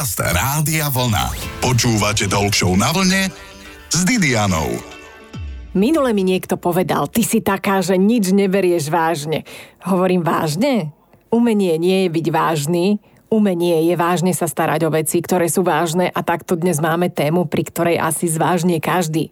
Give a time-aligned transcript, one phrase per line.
[0.00, 1.28] Podcast Rádia Vlna.
[1.60, 3.28] Počúvate Talk na vlne
[3.92, 4.80] s Didianou.
[5.76, 9.44] Minule mi niekto povedal, ty si taká, že nič neberieš vážne.
[9.84, 10.96] Hovorím vážne?
[11.28, 12.96] Umenie nie je byť vážny,
[13.30, 17.46] umenie je vážne sa starať o veci, ktoré sú vážne a takto dnes máme tému,
[17.46, 19.30] pri ktorej asi zvážne každý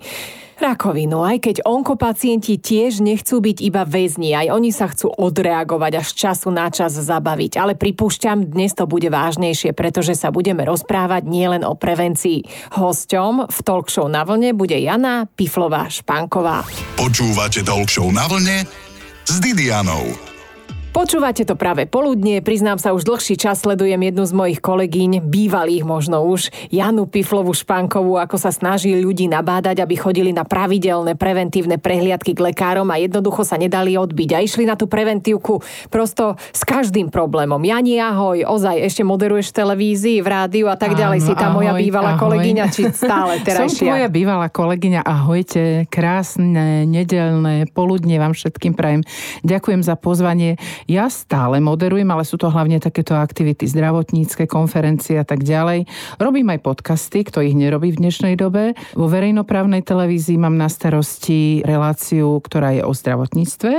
[0.59, 6.09] rakovinu, aj keď onkopacienti tiež nechcú byť iba väzni, aj oni sa chcú odreagovať až
[6.13, 7.57] času na čas zabaviť.
[7.57, 12.75] Ale pripúšťam, dnes to bude vážnejšie, pretože sa budeme rozprávať nielen o prevencii.
[12.75, 16.67] Hosťom v talk na vlne bude Jana Piflová Španková.
[16.99, 18.67] Počúvate talk na vlne
[19.25, 20.28] s Didianou.
[20.89, 25.85] Počúvate to práve poludnie, priznám sa, už dlhší čas sledujem jednu z mojich kolegyň, bývalých
[25.85, 31.77] možno už, Janu Piflovu Špankovú, ako sa snaží ľudí nabádať, aby chodili na pravidelné preventívne
[31.77, 35.61] prehliadky k lekárom a jednoducho sa nedali odbiť a išli na tú preventívku
[35.93, 37.61] prosto s každým problémom.
[37.61, 41.21] Jani, ahoj, ozaj, ešte moderuješ v televízii, v rádiu a tak Áno, ďalej.
[41.21, 42.25] Si tá ahoj, moja bývalá ahoj.
[42.27, 43.77] kolegyňa, či stále terajšia?
[43.77, 49.05] Som tvoja bývalá kolegyňa, ahojte, krásne nedelné poludne vám všetkým prajem.
[49.45, 50.57] Ďakujem za pozvanie.
[50.87, 55.89] Ja stále moderujem, ale sú to hlavne takéto aktivity zdravotnícke, konferencie a tak ďalej.
[56.23, 58.79] Robím aj podcasty, kto ich nerobí v dnešnej dobe.
[58.95, 63.73] Vo verejnoprávnej televízii mám na starosti reláciu, ktorá je o zdravotníctve.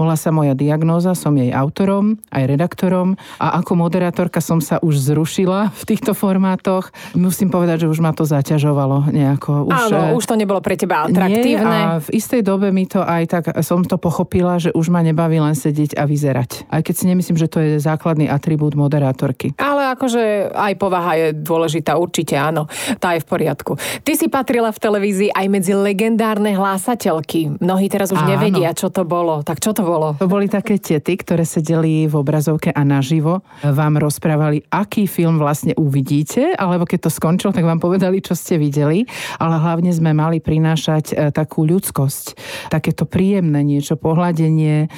[0.00, 5.12] Volá sa moja diagnóza, som jej autorom, aj redaktorom a ako moderátorka som sa už
[5.12, 6.88] zrušila v týchto formátoch.
[7.12, 9.68] Musím povedať, že už ma to zaťažovalo nejako.
[9.68, 11.68] Už, Áno, už to nebolo pre teba atraktívne.
[11.68, 15.04] Nie, a v istej dobe mi to aj tak, som to pochopila, že už ma
[15.04, 16.70] nebaví len sedieť a vyzerať vyzerať.
[16.72, 19.52] Aj keď si nemyslím, že to je základný atribút moderátorky.
[19.60, 22.66] Ale akože aj povaha je dôležitá, určite áno.
[22.98, 23.76] Tá je v poriadku.
[24.04, 27.60] Ty si patrila v televízii aj medzi legendárne hlásateľky.
[27.60, 28.30] Mnohí teraz už áno.
[28.36, 29.44] nevedia, čo to bolo.
[29.44, 30.16] Tak čo to bolo?
[30.16, 35.76] To boli také tety, ktoré sedeli v obrazovke a naživo vám rozprávali, aký film vlastne
[35.76, 39.04] uvidíte, alebo keď to skončilo, tak vám povedali, čo ste videli.
[39.36, 42.24] Ale hlavne sme mali prinášať e, takú ľudskosť,
[42.72, 44.88] takéto príjemné niečo, pohľadenie, e,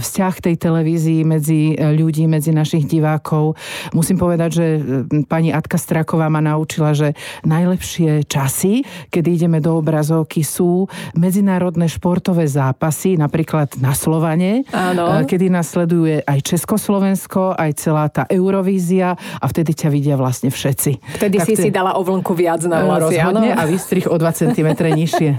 [0.00, 3.54] vzťah tej televízie televízii medzi e, ľudí, medzi našich divákov.
[3.94, 4.80] Musím povedať, že e,
[5.22, 7.14] pani Atka Straková ma naučila, že
[7.46, 15.22] najlepšie časy, kedy ideme do obrazovky, sú medzinárodné športové zápasy, napríklad na Slovane, Áno.
[15.22, 20.50] E, kedy nás sleduje aj Československo, aj celá tá Eurovízia a vtedy ťa vidia vlastne
[20.50, 21.22] všetci.
[21.22, 23.62] Vtedy tak si si dala ovlnku viac na vlasy, Rozhodne áno?
[23.62, 24.68] a vystrih o 2 cm
[25.00, 25.30] nižšie.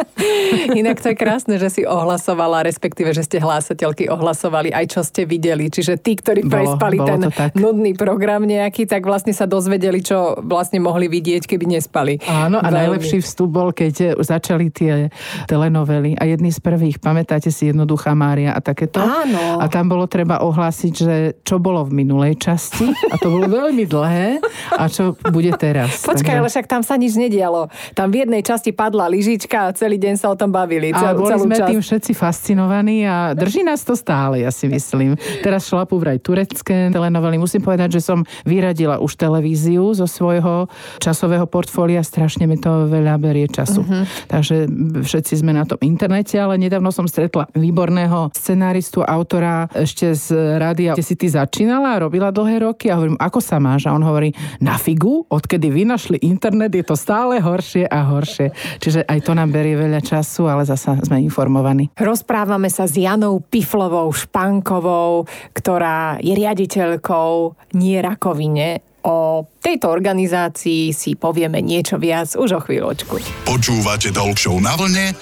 [0.80, 5.28] Inak to je krásne, že si ohlasovala, respektíve, že ste hlásateľky ohlasovali aj čo ste
[5.28, 5.74] videli videli.
[5.74, 10.38] Čiže tí, ktorí bolo, prespali bolo ten nudný program nejaký, tak vlastne sa dozvedeli, čo
[10.46, 12.22] vlastne mohli vidieť, keby nespali.
[12.30, 12.78] Áno, a Veľmi.
[12.78, 15.10] najlepší vstup bol, keď začali tie
[15.50, 19.02] telenovely a jedný z prvých, pamätáte si Jednoduchá Mária a takéto?
[19.02, 19.58] Áno.
[19.58, 23.90] A tam bolo treba ohlásiť, že čo bolo v minulej časti a to bolo veľmi
[23.90, 24.38] dlhé
[24.78, 26.06] a čo bude teraz.
[26.06, 27.74] Počkaj, ale však tam sa nič nedialo.
[27.98, 30.94] Tam v jednej časti padla lyžička a celý deň sa o tom bavili.
[30.94, 31.70] A boli sme časť.
[31.72, 35.16] tým všetci fascinovaní a drží nás to stále, ja si myslím.
[35.40, 37.40] Teraz šlapu vraj turecké telenovely.
[37.40, 40.68] Musím povedať, že som vyradila už televíziu zo svojho
[41.00, 42.04] časového portfólia.
[42.04, 43.82] Strašne mi to veľa berie času.
[43.82, 44.04] Uh-huh.
[44.28, 44.68] Takže
[45.02, 50.94] všetci sme na tom internete, ale nedávno som stretla výborného scenáristu, autora ešte z rádia,
[50.94, 53.88] kde si ty začínala a robila dlhé roky a hovorím, ako sa máš?
[53.88, 58.54] A on hovorí, na figu, odkedy vynašli internet, je to stále horšie a horšie.
[58.82, 61.94] Čiže aj to nám berie veľa času, ale zasa sme informovaní.
[61.98, 65.21] Rozprávame sa s Janou Piflovou Špankovou,
[65.54, 68.82] ktorá je riaditeľkou Nie rakovine.
[69.02, 73.18] O tejto organizácii si povieme niečo viac už o chvíľočku.
[73.50, 75.18] Počúvate Talk na vlne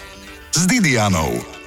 [0.51, 1.58] s Didianou.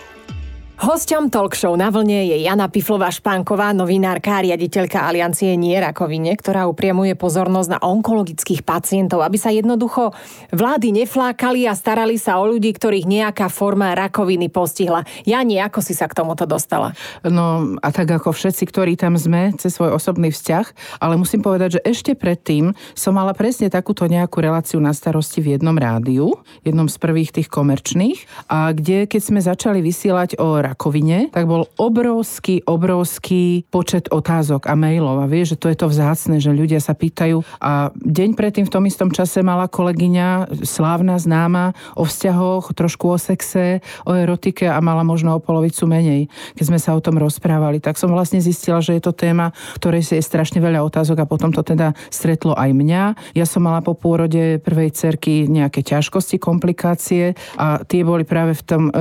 [0.73, 6.33] Hosťom talk show na vlne je Jana Piflová Špánková, novinárka a riaditeľka Aliancie Nie rakovine,
[6.33, 10.17] ktorá upriamuje pozornosť na onkologických pacientov, aby sa jednoducho
[10.49, 15.05] vlády neflákali a starali sa o ľudí, ktorých nejaká forma rakoviny postihla.
[15.29, 16.97] Jani, ako si sa k tomuto dostala?
[17.21, 21.79] No a tak ako všetci, ktorí tam sme, cez svoj osobný vzťah, ale musím povedať,
[21.79, 26.33] že ešte predtým som mala presne takúto nejakú reláciu na starosti v jednom rádiu,
[26.65, 31.69] jednom z prvých tých komerčných, a kde keď sme začali vysielať o rakovine, tak bol
[31.77, 35.21] obrovský, obrovský počet otázok a mailov.
[35.21, 37.45] A vie, že to je to vzácne, že ľudia sa pýtajú.
[37.61, 43.19] A deň predtým v tom istom čase mala kolegyňa, slávna, známa, o vzťahoch, trošku o
[43.21, 46.33] sexe, o erotike a mala možno o polovicu menej.
[46.57, 50.03] Keď sme sa o tom rozprávali, tak som vlastne zistila, že je to téma, ktorej
[50.07, 53.03] si je strašne veľa otázok a potom to teda stretlo aj mňa.
[53.35, 58.63] Ja som mala po pôrode prvej cerky nejaké ťažkosti, komplikácie a tie boli práve v
[58.63, 58.93] tom e,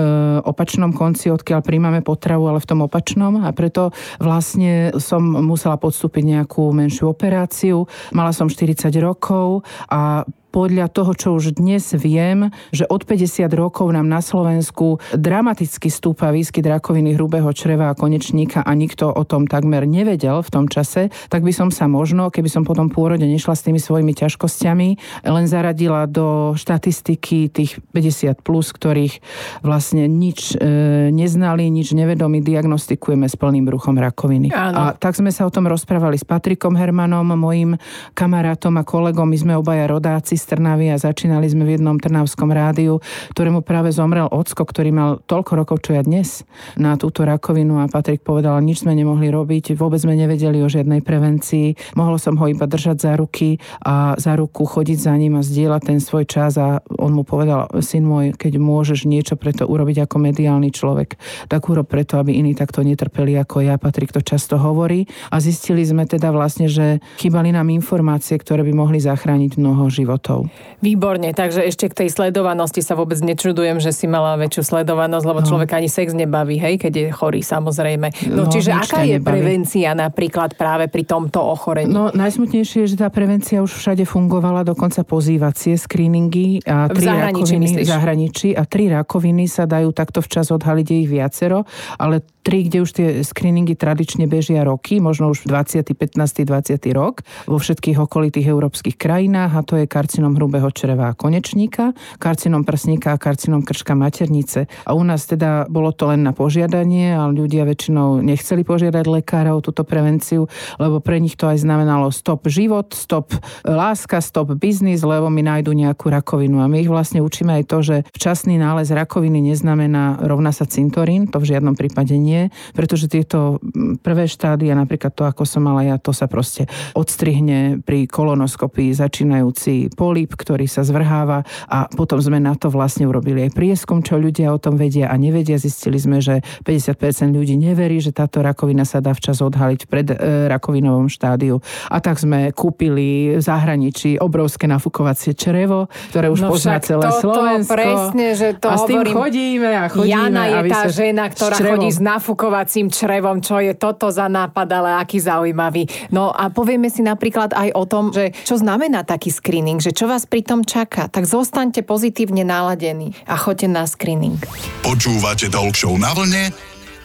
[0.41, 3.91] opačnom konci, odkiaľ pokiaľ príjmame potravu, ale v tom opačnom a preto
[4.23, 7.91] vlastne som musela podstúpiť nejakú menšiu operáciu.
[8.15, 13.87] Mala som 40 rokov a podľa toho, čo už dnes viem, že od 50 rokov
[13.95, 19.47] nám na Slovensku dramaticky stúpa výskyt rakoviny hrubého čreva a konečníka a nikto o tom
[19.47, 23.55] takmer nevedel v tom čase, tak by som sa možno, keby som potom pôrode nešla
[23.55, 24.89] s tými svojimi ťažkosťami,
[25.23, 29.23] len zaradila do štatistiky tých 50 plus, ktorých
[29.63, 34.51] vlastne nič e, neznali, nič nevedomí, diagnostikujeme s plným bruchom rakoviny.
[34.51, 34.75] Áno.
[34.75, 37.79] A tak sme sa o tom rozprávali s Patrikom Hermanom, mojim
[38.11, 42.49] kamarátom a kolegom, my sme obaja rodáci z Trnavy a začínali sme v jednom trnavskom
[42.49, 42.97] rádiu,
[43.37, 46.41] ktorému práve zomrel ocko, ktorý mal toľko rokov, čo ja dnes,
[46.81, 51.05] na túto rakovinu a Patrik povedal, nič sme nemohli robiť, vôbec sme nevedeli o žiadnej
[51.05, 55.45] prevencii, mohol som ho iba držať za ruky a za ruku chodiť za ním a
[55.45, 60.07] zdieľať ten svoj čas a on mu povedal, syn môj, keď môžeš niečo preto urobiť
[60.09, 61.19] ako mediálny človek,
[61.51, 63.75] tak urob preto, aby iní takto netrpeli ako ja.
[63.75, 68.71] Patrik to často hovorí a zistili sme teda vlastne, že chýbali nám informácie, ktoré by
[68.71, 70.47] mohli zachrániť mnoho životov životov.
[70.81, 75.45] Výborne, takže ešte k tej sledovanosti sa vôbec nečudujem, že si mala väčšiu sledovanosť, lebo
[75.45, 75.47] no.
[75.47, 78.33] človek ani sex nebaví, hej, keď je chorý samozrejme.
[78.33, 79.29] No, no čiže aká je nebaví.
[79.29, 81.85] prevencia napríklad práve pri tomto ochorení?
[81.85, 87.13] No najsmutnejšie je, že tá prevencia už všade fungovala, dokonca pozývacie screeningy a tri v
[87.13, 87.85] zahraničí, rakoviny myslíš?
[87.85, 91.69] v zahraničí a tri rakoviny sa dajú takto včas odhaliť, je ich viacero,
[92.01, 96.81] ale tri, kde už tie screeningy tradične bežia roky, možno už 20., 15., 20.
[96.97, 102.61] rok vo všetkých okolitých európskych krajinách a to je karcinom hrubého čreva a konečníka, karcinom
[102.61, 104.69] prsníka a karcinom krčka maternice.
[104.85, 109.57] A u nás teda bolo to len na požiadanie, ale ľudia väčšinou nechceli požiadať lekára
[109.57, 110.45] o túto prevenciu,
[110.77, 113.33] lebo pre nich to aj znamenalo stop život, stop
[113.65, 116.61] láska, stop biznis, lebo mi nájdu nejakú rakovinu.
[116.61, 121.25] A my ich vlastne učíme aj to, že včasný nález rakoviny neznamená rovná sa cintorín,
[121.25, 123.61] to v žiadnom prípade nie pretože tieto
[124.03, 129.93] prvé štádia, napríklad to, ako som mala ja, to sa proste odstrihne pri kolonoskopii začínajúci
[130.11, 134.51] polip, ktorý sa zvrháva a potom sme na to vlastne urobili aj prieskum, čo ľudia
[134.51, 135.55] o tom vedia a nevedia.
[135.55, 140.07] Zistili sme, že 50% ľudí neverí, že táto rakovina sa dá včas odhaliť v pred
[140.11, 141.63] e, rakovinovom štádiu.
[141.87, 147.71] A tak sme kúpili v zahraničí obrovské nafukovacie črevo, ktoré už no pozná celé Slovensko.
[147.71, 149.15] presne, že to a s tým hovorím.
[149.15, 150.11] chodíme a chodíme.
[150.11, 154.89] Jana je tá žena, ktorá chodí s nafukovacím črevom, čo je toto za nápad, ale
[154.99, 155.87] aký zaujímavý.
[156.11, 160.09] No a povieme si napríklad aj o tom, že čo znamená taký screening, že čo
[160.09, 161.05] vás pri tom čaká.
[161.13, 164.41] Tak zostaňte pozitívne naladení a choďte na screening.
[164.81, 166.49] Počúvate Talk na vlne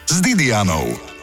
[0.08, 1.15] s Didianou.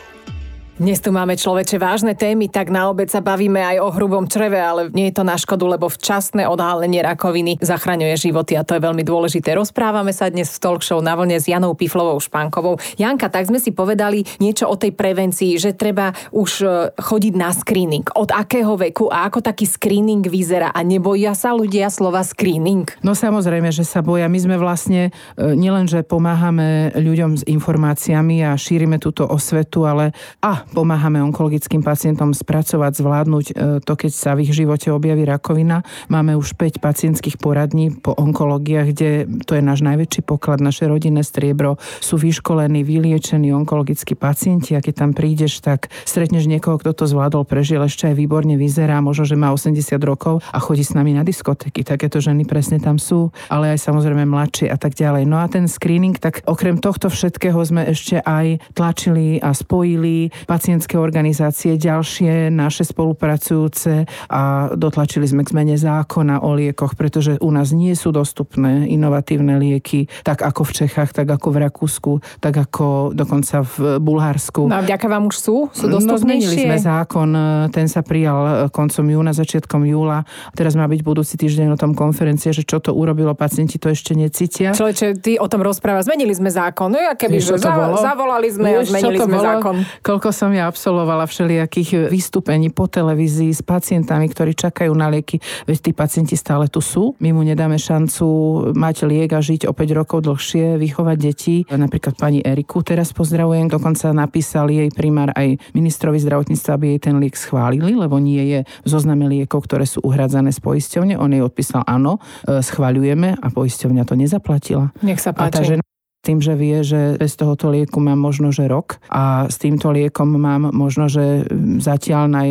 [0.73, 4.57] Dnes tu máme človeče vážne témy, tak na obed sa bavíme aj o hrubom čreve,
[4.57, 8.81] ale nie je to na škodu, lebo včasné odhalenie rakoviny zachraňuje životy a to je
[8.81, 9.53] veľmi dôležité.
[9.53, 12.81] Rozprávame sa dnes v talk show na vlne s Janou Piflovou Špankovou.
[12.97, 16.67] Janka, tak sme si povedali niečo o tej prevencii, že treba už e,
[16.97, 18.09] chodiť na screening.
[18.17, 22.89] Od akého veku a ako taký screening vyzerá a neboja sa ľudia slova screening?
[23.05, 24.25] No samozrejme, že sa boja.
[24.25, 30.17] My sme vlastne e, nielen, že pomáhame ľuďom s informáciami a šírime túto osvetu, ale
[30.41, 35.83] a pomáhame onkologickým pacientom spracovať, zvládnuť e, to, keď sa v ich živote objaví rakovina.
[36.07, 39.09] Máme už 5 pacientských poradní po onkológiách, kde
[39.43, 41.75] to je náš najväčší poklad, naše rodinné striebro.
[41.99, 47.43] Sú vyškolení, vyliečení onkologickí pacienti a keď tam prídeš, tak stretneš niekoho, kto to zvládol,
[47.43, 51.25] prežil, ešte aj výborne vyzerá, možno, že má 80 rokov a chodí s nami na
[51.25, 51.81] diskotéky.
[51.81, 55.25] Takéto ženy presne tam sú, ale aj samozrejme mladšie a tak ďalej.
[55.25, 61.01] No a ten screening, tak okrem tohto všetkého sme ešte aj tlačili a spojili pacientské
[61.01, 67.73] organizácie, ďalšie naše spolupracujúce a dotlačili sme k zmene zákona o liekoch, pretože u nás
[67.73, 73.17] nie sú dostupné inovatívne lieky, tak ako v Čechách, tak ako v Rakúsku, tak ako
[73.17, 74.69] dokonca v Bulharsku.
[74.69, 75.55] No a vďaka vám už sú?
[75.73, 76.21] Sú dostupnejšie?
[76.21, 77.29] No, zmenili sme zákon,
[77.73, 80.21] ten sa prijal koncom júna, začiatkom júla.
[80.53, 84.13] Teraz má byť budúci týždeň o tom konferencie, že čo to urobilo, pacienti to ešte
[84.13, 84.77] necítia.
[84.77, 86.93] Človeče, ty o tom rozpráva, zmenili sme zákon.
[86.93, 89.47] No ja keby, že za, zavolali sme Vieš, a zmenili sme bolo?
[89.49, 89.75] zákon.
[90.03, 95.77] Koľko som ja absolvovala všelijakých vystúpení po televízii s pacientami, ktorí čakajú na lieky, veď
[95.79, 97.15] tí pacienti stále tu sú.
[97.23, 98.27] My mu nedáme šancu
[98.75, 101.63] mať liek a žiť o 5 rokov dlhšie, vychovať deti.
[101.71, 107.15] Napríklad pani Eriku teraz pozdravujem, dokonca napísal jej primár aj ministrovi zdravotníctva, aby jej ten
[107.23, 111.15] liek schválili, lebo nie je v zozname liekov, ktoré sú uhradzané z poisťovne.
[111.15, 114.91] On jej odpísal áno, e, schváľujeme a poisťovňa to nezaplatila.
[115.07, 115.47] Nech sa páči.
[115.47, 115.92] A tá žena
[116.23, 120.39] tým, že vie, že bez tohoto lieku mám možno, že rok a s týmto liekom
[120.39, 121.43] mám možno, že
[121.83, 122.49] zatiaľ naj,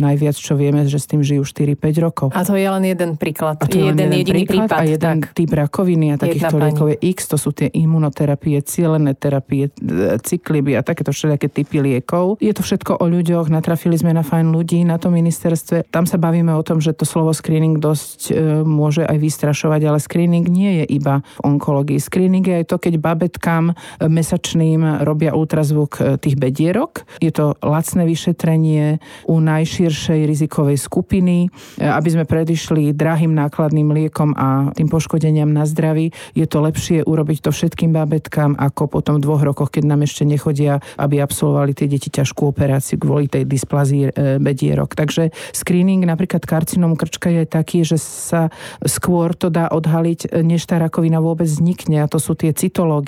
[0.00, 2.28] najviac, čo vieme, že s tým žijú 4-5 rokov.
[2.32, 3.60] A to je len jeden príklad.
[3.60, 4.80] A to je jeden, jeden jediný príklad prípad.
[4.80, 5.36] a jeden tak.
[5.36, 6.64] typ rakoviny a takýchto pani.
[6.72, 9.68] liekov je X, to sú tie imunoterapie, cielené terapie,
[10.24, 12.40] cykliby a takéto všelijaké typy liekov.
[12.40, 15.92] Je to všetko o ľuďoch, natrafili sme na fajn ľudí na tom ministerstve.
[15.92, 20.00] Tam sa bavíme o tom, že to slovo screening dosť e, môže aj vystrašovať, ale
[20.00, 22.00] screening nie je iba v onkológii.
[22.00, 23.74] Screening je aj to, keď babetkám e,
[24.06, 27.02] mesačným robia ultrazvuk e, tých bedierok.
[27.18, 34.34] Je to lacné vyšetrenie u najširšej rizikovej skupiny, e, aby sme predišli drahým nákladným liekom
[34.38, 36.14] a tým poškodeniam na zdraví.
[36.38, 40.22] Je to lepšie urobiť to všetkým babetkám, ako potom v dvoch rokoch, keď nám ešte
[40.22, 44.94] nechodia, aby absolvovali tie deti ťažkú operáciu kvôli tej dysplazii bedierok.
[44.94, 48.52] Takže screening napríklad karcinom krčka je taký, že sa
[48.84, 52.99] skôr to dá odhaliť, než tá rakovina vôbec vznikne a to sú tie cytológie.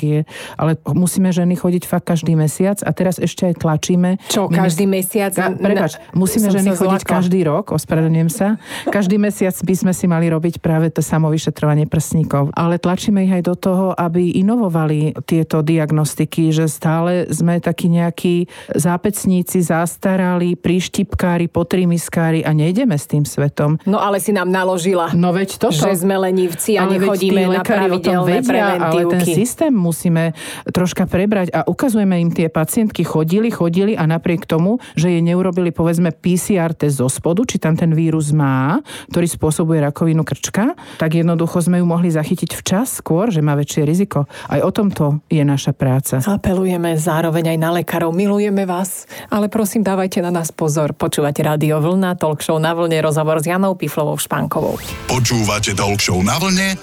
[0.54, 4.16] Ale musíme ženy chodiť fakt každý mesiac a teraz ešte aj tlačíme.
[4.26, 5.32] Čo, každý mesiac?
[5.32, 7.14] Ka- prepač, musíme ženy chodiť zlakla.
[7.20, 8.46] každý rok, ospravedlňujem sa.
[8.87, 12.50] Každý mesiac by sme si mali robiť práve to samovyšetrovanie prsníkov.
[12.52, 18.46] Ale tlačíme ich aj do toho, aby inovovali tieto diagnostiky, že stále sme takí nejakí
[18.72, 23.78] zápecníci, zastarali, príštipkári, potrimiskári a nejdeme s tým svetom.
[23.84, 25.75] No ale si nám naložila, No veď toto.
[25.75, 30.38] že sme lenivci a Ale nechodíme na pravidelné vedia, ale ten systém musíme
[30.70, 35.74] troška prebrať a ukazujeme im tie pacientky chodili, chodili a napriek tomu, že jej neurobili
[35.74, 38.78] povedzme PCR test zo spodu, či tam ten vírus má,
[39.10, 43.82] ktorý spôsobuje rakovinu krčka, tak jednoducho sme ju mohli zachytiť včas skôr, že má väčšie
[43.82, 44.30] riziko.
[44.46, 46.22] Aj o tomto je naša práca.
[46.22, 48.14] Apelujeme zároveň aj na lekárov.
[48.14, 50.94] Milujeme vás, ale prosím, dávajte na nás pozor.
[50.94, 54.76] Počúvate Rádio Vlna, talk show na vlne, rozhovor s Janou Piflovou Špankovou.
[55.08, 56.76] Počúvate Talk Show na vlne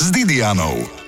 [0.00, 1.01] s Didianou.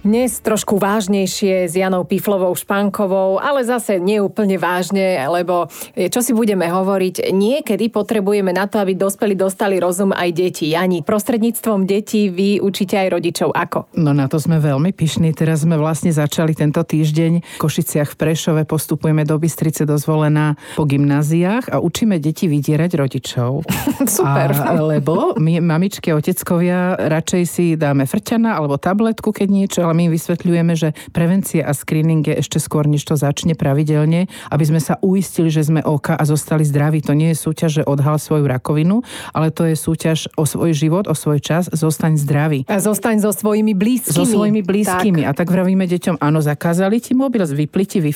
[0.00, 6.24] Dnes trošku vážnejšie s Janou Piflovou Špankovou, ale zase nie úplne vážne, lebo e, čo
[6.24, 10.72] si budeme hovoriť, niekedy potrebujeme na to, aby dospeli dostali rozum aj deti.
[10.72, 13.92] Jani, prostredníctvom detí vy učíte aj rodičov ako?
[14.00, 15.36] No na to sme veľmi pyšní.
[15.36, 20.56] Teraz sme vlastne začali tento týždeň v Košiciach v Prešove, postupujeme do Bystrice do zvolená
[20.80, 23.68] po gymnáziách a učíme deti vydierať rodičov.
[24.08, 24.48] Super.
[24.64, 30.06] A, lebo my, mamičky a oteckovia, radšej si dáme frťana alebo tabletku, keď niečo, ale
[30.06, 34.78] my vysvetľujeme, že prevencia a screening je ešte skôr, než to začne pravidelne, aby sme
[34.78, 37.02] sa uistili, že sme oka a zostali zdraví.
[37.02, 39.02] To nie je súťaž, že odhal svoju rakovinu,
[39.34, 42.62] ale to je súťaž o svoj život, o svoj čas, zostaň zdravý.
[42.70, 44.14] A zostaň so svojimi blízkymi.
[44.14, 45.26] So svojimi blízkymi.
[45.26, 48.14] A tak vravíme deťom, áno, zakázali ti mobil, vypli ti wi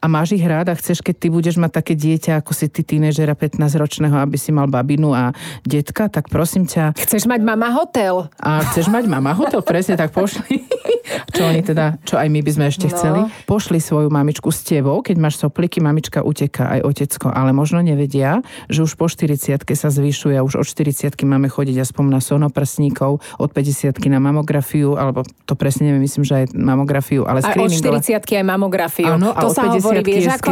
[0.00, 2.80] a máš ich rád a chceš, keď ty budeš mať také dieťa, ako si ty
[2.80, 5.36] tínežera 15-ročného, aby si mal babinu a
[5.68, 8.30] detka, tak prosím ťa, Chceš mať mama hotel?
[8.40, 10.64] a chceš mať mama hotel, presne tak pošli.
[11.30, 12.92] Čo oni teda, čo aj my by sme ešte No.
[12.92, 13.20] chceli.
[13.44, 18.40] Pošli svoju mamičku s tebou, keď máš sopliky, mamička uteká aj otecko, ale možno nevedia,
[18.66, 23.20] že už po 40 sa zvyšuje a už od 40 máme chodiť aspoň na sonoprsníkov,
[23.38, 27.70] od 50 na mamografiu, alebo to presne neviem, myslím, že aj mamografiu, ale A od
[27.70, 27.98] screeningová.
[28.02, 29.06] 40 aj mamografiu.
[29.06, 30.50] Áno, to od sa hovorí, 50-ky vieš ako?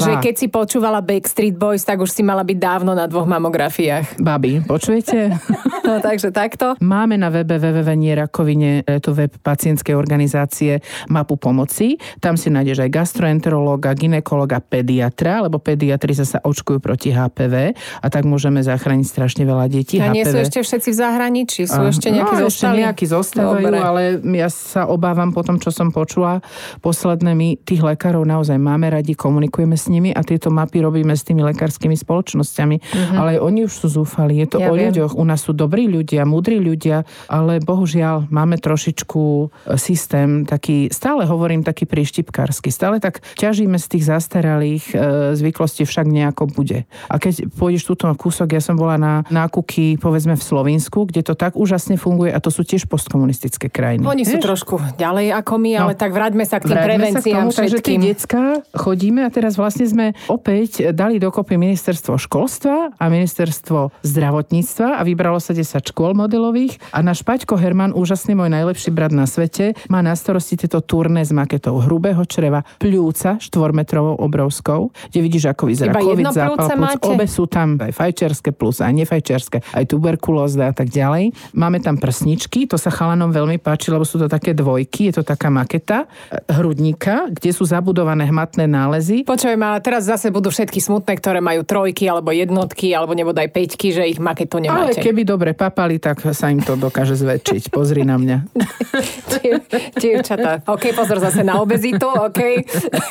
[0.00, 4.16] Že keď si počúvala Backstreet Boys, tak už si mala byť dávno na dvoch mamografiách.
[4.20, 5.34] Babi, počujete?
[5.94, 6.80] No takže takto.
[6.80, 10.80] Máme na webe www.nierakovine, je to web pacientskej organizácie
[11.12, 12.00] mapu pomoci.
[12.24, 18.24] Tam si nájdeš aj gastroenterológa, ginekologa, pediatra, lebo pediatri sa očkujú proti HPV a tak
[18.24, 20.00] môžeme zachrániť strašne veľa detí.
[20.00, 20.44] A nie sú HPV.
[20.48, 21.62] ešte všetci v zahraničí?
[21.68, 22.80] Sú A- ešte nejakí no, zostali?
[22.80, 23.78] Ešte nejakí zostávajú, Dobre.
[23.78, 24.02] ale
[24.40, 26.40] ja sa obávam po tom, čo som počula
[26.80, 31.28] posledné, my tých lekárov naozaj máme radi, komunikujeme s nimi a tieto mapy robíme s
[31.28, 32.76] tými lekárskymi spoločnosťami,
[33.20, 34.40] ale aj oni už sú zúfali.
[34.40, 34.56] Je to.
[34.64, 34.88] Ja o viem.
[34.88, 35.12] ľuďoch.
[35.18, 41.26] U nás sú dobrí ľudia, múdri ľudia, ale bohužiaľ máme trošičku e, systém taký, stále
[41.26, 44.96] hovorím taký príštipkársky, stále tak ťažíme z tých zastaralých e,
[45.34, 46.86] zvyklostí, však nejako bude.
[47.10, 51.34] A keď pôjdeš túto kúsok, ja som bola na nákuky, povedzme v Slovensku, kde to
[51.34, 54.06] tak úžasne funguje a to sú tiež postkomunistické krajiny.
[54.06, 54.46] Oni sú Vieš?
[54.46, 55.90] trošku ďalej ako my, No.
[55.90, 58.00] ale tak vráťme sa k tým Vráťme sa k prevenciám tomu, takže tie všetkým.
[58.14, 58.42] decka
[58.78, 65.42] chodíme a teraz vlastne sme opäť dali dokopy ministerstvo školstva a ministerstvo zdravotníctva a vybralo
[65.42, 70.04] sa 10 škôl modelových a náš Paťko Herman, úžasný môj najlepší brat na svete, má
[70.04, 75.90] na starosti tieto turné s maketou hrubého čreva, pľúca štvormetrovou obrovskou, kde vidíš, ako vyzerá
[75.90, 77.06] Iba COVID, zápal máte?
[77.08, 81.32] Obe sú tam aj fajčiarske plus aj nefajčiarske, aj tuberkulózne a tak ďalej.
[81.56, 85.24] Máme tam prsničky, to sa chalanom veľmi páči, lebo sú to také dvojky, je to
[85.24, 89.24] taká maketa e, hrudníka, kde sú zabudované hmatné nálezy.
[89.24, 93.94] Počujem, ale teraz zase budú všetky smutné, ktoré majú trojky alebo jednotky alebo nebodaj peťky,
[93.94, 95.00] že ich maketu Ale nemáte.
[95.00, 97.70] keby dobre papali, tak sa im to dokáže zväčšiť.
[97.70, 98.38] Pozri na mňa.
[100.02, 100.62] Dievčatá.
[100.66, 102.40] OK, pozor zase na obezitu, OK.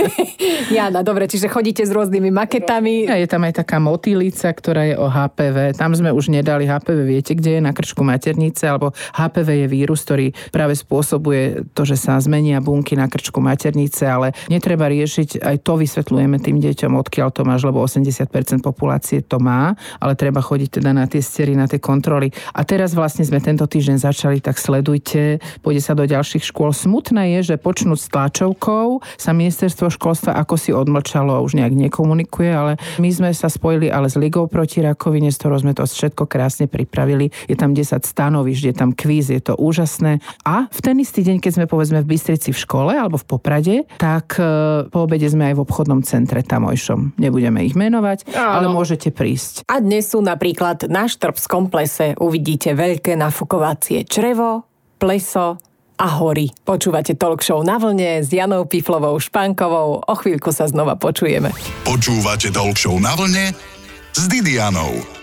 [0.76, 3.08] Jana, dobre, čiže chodíte s rôznymi maketami.
[3.08, 5.78] A je tam aj taká motýlica, ktorá je o HPV.
[5.78, 10.04] Tam sme už nedali HPV, viete, kde je na krčku maternice, alebo HPV je vírus,
[10.04, 15.56] ktorý práve spôsobuje to, že sa zmenia bunky na krčku maternice, ale netreba riešiť, aj
[15.62, 20.82] to vysvetľujeme tým deťom, odkiaľ to máš, lebo 80% populácie to má, ale treba chodiť
[20.82, 22.33] teda na tie stery, na tie kontroly.
[22.54, 26.76] A teraz vlastne sme tento týždeň začali, tak sledujte, pôjde sa do ďalších škôl.
[26.76, 32.52] Smutné je, že počnúť s tlačovkou sa ministerstvo školstva ako si odmlčalo už nejak nekomunikuje,
[32.52, 36.26] ale my sme sa spojili ale s Ligou proti rakovine, s ktorou sme to všetko
[36.26, 37.30] krásne pripravili.
[37.46, 40.20] Je tam 10 stanovišť, je tam kvíz, je to úžasné.
[40.44, 43.76] A v ten istý deň, keď sme povedzme v Bystrici v škole alebo v Poprade,
[44.02, 47.18] tak e, po obede sme aj v obchodnom centre tamojšom.
[47.18, 48.52] Nebudeme ich menovať, Áno.
[48.60, 49.66] ale môžete prísť.
[49.70, 54.64] A dnes sú napríklad na Štrbskom plese uvidíte veľké nafukovacie črevo,
[54.96, 55.60] pleso,
[55.94, 56.50] a hory.
[56.66, 60.02] Počúvate Talk Show na vlne s Janou Piflovou Špankovou.
[60.02, 61.54] O chvíľku sa znova počujeme.
[61.86, 63.54] Počúvate Talk Show na vlne
[64.12, 65.23] s Didianou.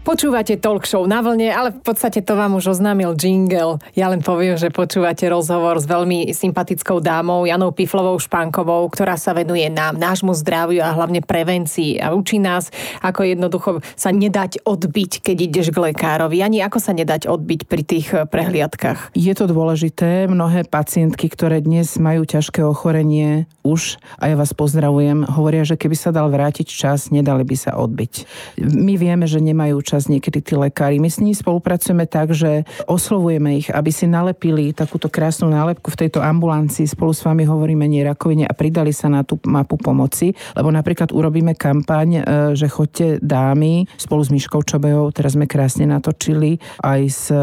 [0.00, 3.76] Počúvate talk show na vlne, ale v podstate to vám už oznámil jingle.
[3.92, 9.36] Ja len poviem, že počúvate rozhovor s veľmi sympatickou dámou Janou Piflovou Špánkovou, ktorá sa
[9.36, 12.72] venuje nám, nášmu zdraviu a hlavne prevencii a učí nás,
[13.04, 17.82] ako jednoducho sa nedať odbiť, keď ideš k lekárovi, ani ako sa nedať odbiť pri
[17.84, 19.12] tých eh, prehliadkach.
[19.12, 20.24] Je to dôležité.
[20.32, 25.92] Mnohé pacientky, ktoré dnes majú ťažké ochorenie už, a ja vás pozdravujem, hovoria, že keby
[25.92, 28.24] sa dal vrátiť čas, nedali by sa odbiť.
[28.64, 31.02] My vieme, že nemajú čas niekedy tí lekári.
[31.02, 36.06] My s nimi spolupracujeme tak, že oslovujeme ich, aby si nalepili takúto krásnu nálepku v
[36.06, 36.86] tejto ambulancii.
[36.86, 41.10] Spolu s vami hovoríme nie rakovine a pridali sa na tú mapu pomoci, lebo napríklad
[41.10, 42.22] urobíme kampaň, e,
[42.54, 47.42] že chodte dámy spolu s Myškou Čobejou, teraz sme krásne natočili aj s, e,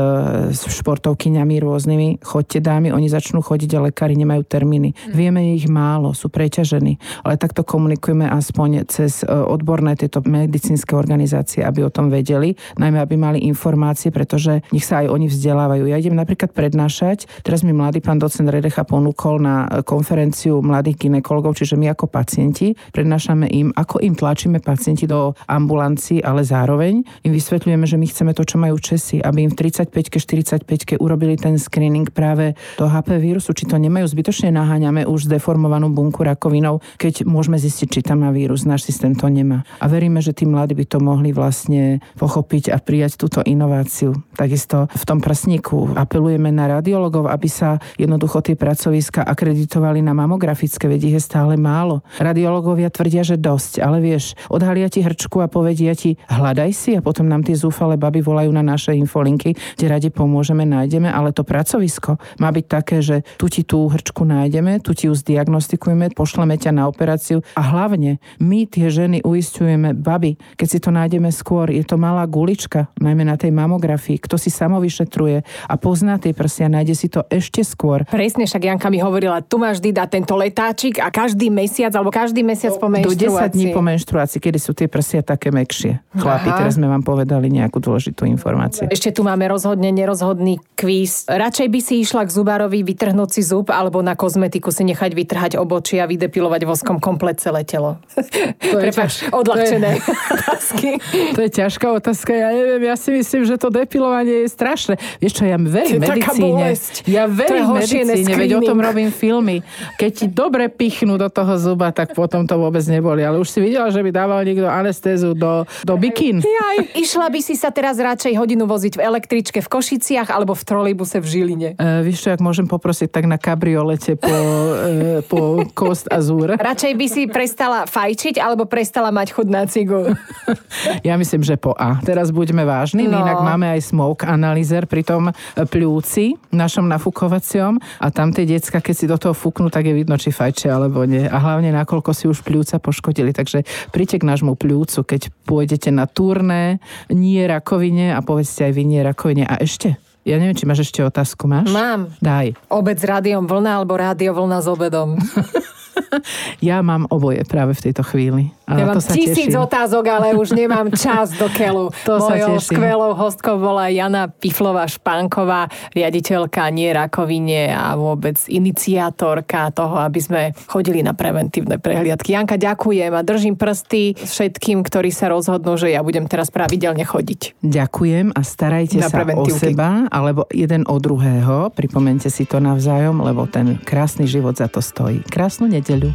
[0.53, 2.07] s športovkyňami rôznymi.
[2.23, 4.93] Chodte dámy, oni začnú chodiť a lekári nemajú termíny.
[4.93, 5.11] Mm.
[5.17, 11.65] Vieme ich málo, sú preťažení, ale takto komunikujeme aspoň cez e, odborné tieto medicínske organizácie,
[11.65, 15.89] aby o tom vedeli vedeli, najmä aby mali informácie, pretože nech sa aj oni vzdelávajú.
[15.89, 21.57] Ja idem napríklad prednášať, teraz mi mladý pán docent Redecha ponúkol na konferenciu mladých ginekologov,
[21.57, 27.31] čiže my ako pacienti prednášame im, ako im tlačíme pacienti do ambulancií, ale zároveň im
[27.33, 31.57] vysvetľujeme, že my chceme to, čo majú Česi, aby im v 35-ke, 45-ke urobili ten
[31.57, 37.25] screening práve do HP vírusu, či to nemajú zbytočne naháňame už zdeformovanú bunku rakovinou, keď
[37.25, 39.65] môžeme zistiť, či tam má vírus, náš systém to nemá.
[39.81, 44.11] A veríme, že tí mladí by to mohli vlastne pochopiť a prijať túto inováciu.
[44.35, 50.91] Takisto v tom prsníku apelujeme na radiologov, aby sa jednoducho tie pracoviska akreditovali na mamografické,
[50.91, 52.03] veď je stále málo.
[52.19, 57.01] Radiologovia tvrdia, že dosť, ale vieš, odhalia ti hrčku a povedia ti, hľadaj si a
[57.01, 61.47] potom nám tie zúfale baby volajú na naše infolinky, kde radi pomôžeme, nájdeme, ale to
[61.47, 66.59] pracovisko má byť také, že tu ti tú hrčku nájdeme, tu ti ju zdiagnostikujeme, pošleme
[66.59, 71.69] ťa na operáciu a hlavne my tie ženy uistujeme, baby, keď si to nájdeme skôr,
[71.71, 76.17] je to malá malá gulička, najmä na tej mamografii, kto si samo vyšetruje a pozná
[76.17, 78.09] tie prsia, nájde si to ešte skôr.
[78.09, 82.41] Presne, však Janka mi hovorila, tu máš dať tento letáčik a každý mesiac, alebo každý
[82.41, 83.21] mesiac po menštruácii.
[83.21, 86.01] Do 10 dní po menštruácii, kedy sú tie prsia také mekšie.
[86.17, 88.89] Chlapi, teraz sme vám povedali nejakú dôležitú informáciu.
[88.89, 91.29] Ešte tu máme rozhodne nerozhodný kvíz.
[91.29, 95.51] Radšej by si išla k zubárovi vytrhnúť si zub alebo na kozmetiku si nechať vytrhať
[95.61, 98.01] obočie a vydepilovať voskom komplet celé telo.
[98.17, 100.93] To je Prepač, odľahčené to je,
[101.35, 102.06] to je ťažká otázka.
[102.13, 104.95] Ja neviem, ja si myslím, že to depilovanie je strašné.
[105.19, 106.71] Vieš čo, ja verím medicíne.
[107.03, 109.65] Ja verím medicíne, veď o tom robím filmy.
[109.99, 113.25] Keď ti dobre pichnú do toho zuba, tak potom to vôbec neboli.
[113.25, 116.39] Ale už si videla, že by dával niekto anestézu do, do bikin.
[116.39, 120.63] Jaj, išla by si sa teraz radšej hodinu voziť v električke v Košiciach alebo v
[120.63, 121.69] trolejbuse v Žiline.
[121.75, 126.55] Uh, vieš čo, ak môžem poprosiť, tak na kabriolete po, uh, po Coast Azur.
[126.55, 130.13] Radšej by si prestala fajčiť alebo prestala mať chud na cigu.
[131.07, 133.21] ja myslím, že po A teraz buďme vážni, no.
[133.21, 138.81] inak máme aj smoke analyzer pri tom e, pľúci našom nafukovacom a tam tie decka,
[138.81, 141.25] keď si do toho fúknú, tak je vidno, či fajče alebo nie.
[141.25, 143.31] A hlavne nakoľko si už pľúca poškodili.
[143.31, 146.83] Takže príďte k nášmu pľúcu, keď pôjdete na turné,
[147.13, 149.43] nie rakovine a povedzte aj vy nie rakovine.
[149.45, 149.95] A ešte,
[150.27, 151.71] ja neviem, či máš ešte otázku, máš?
[151.71, 152.11] Mám.
[152.19, 152.57] Daj.
[152.67, 155.15] Obed s rádiom vlna alebo rádio vlna s obedom?
[156.69, 158.51] ja mám oboje práve v tejto chvíli.
[158.67, 159.63] A ja mám sa tisíc teším.
[159.63, 161.95] otázok, ale už nemám čas do keľu.
[162.03, 169.95] To Mojou skvelou hostkou bola Jana Piflová Špánková, riaditeľka nie rakovine a vôbec iniciátorka toho,
[170.03, 172.35] aby sme chodili na preventívne prehliadky.
[172.35, 177.63] Janka, ďakujem a držím prsty všetkým, ktorí sa rozhodnú, že ja budem teraz pravidelne chodiť.
[177.63, 181.71] Ďakujem a starajte Na sa o seba alebo jeden o druhého.
[181.71, 185.23] Pripomente si to navzájom, lebo ten krásny život za to stojí.
[185.23, 186.11] Krásnu nedeľu.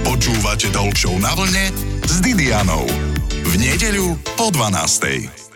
[0.00, 1.68] Počúvate Talk na vlne
[2.08, 2.88] s Didianou.
[3.44, 5.49] V nedeľu po 12.